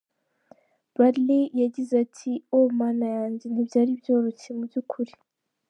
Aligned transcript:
Bradley 0.93 1.43
yagize 1.61 1.93
ati 2.05 2.31
“Oh 2.55 2.65
Mana 2.79 3.05
yanjye! 3.17 3.45
Ntibyari 3.51 3.91
byoroshye 3.99 4.49
mu 4.57 4.63
by’ukuri. 4.69 5.13